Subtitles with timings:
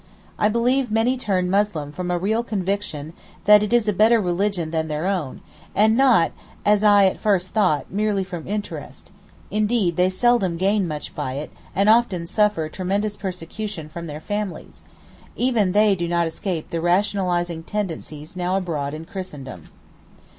[0.39, 3.13] I believe many turn Muslim from a real conviction
[3.45, 5.41] that it is a better religion than their own,
[5.75, 6.31] and not
[6.65, 9.11] as I at first thought merely from interest;
[9.51, 14.83] indeed, they seldom gain much by it, and often suffer tremendous persecution from their families;
[15.35, 19.69] even they do not escape the rationalizing tendencies now abroad in Christendom.